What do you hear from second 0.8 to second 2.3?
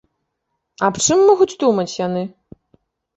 Аб чым могуць думаць яны?